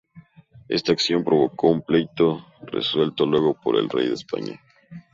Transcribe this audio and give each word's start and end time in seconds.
Esta 0.67 0.93
acción 0.93 1.23
provocó 1.23 1.69
un 1.69 1.83
pleito 1.83 2.43
resuelto 2.63 3.27
luego 3.27 3.53
por 3.53 3.75
el 3.75 3.87
rey 3.87 4.07
de 4.07 4.15
España. 4.15 4.59